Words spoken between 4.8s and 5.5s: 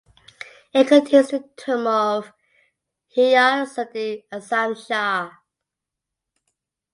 Shah.